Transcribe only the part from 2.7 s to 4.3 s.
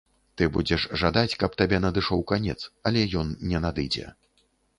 але ён не надыдзе.